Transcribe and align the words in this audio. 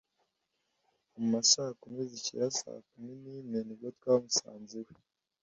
“Mu 1.15 1.23
ma 1.31 1.41
saa 1.51 1.73
kumi 1.81 2.01
zishyira 2.11 2.47
saa 2.59 2.79
kumi 2.89 3.11
n’imwe 3.21 3.57
nibwo 3.63 3.87
twamusanze 3.97 4.73
iwe 4.81 4.93